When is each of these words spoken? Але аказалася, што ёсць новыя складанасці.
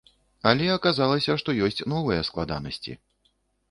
Але 0.51 0.69
аказалася, 0.77 1.37
што 1.43 1.57
ёсць 1.69 1.87
новыя 1.97 2.29
складанасці. 2.33 3.03